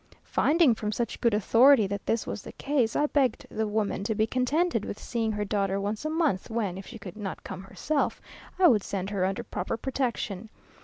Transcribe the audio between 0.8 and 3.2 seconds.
such good authority that this was the case, I